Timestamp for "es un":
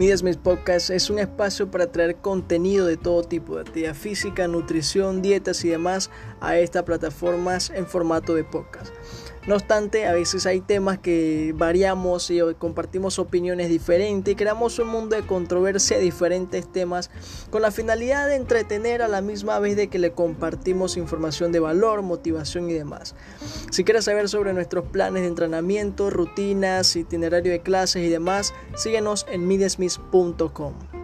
0.88-1.18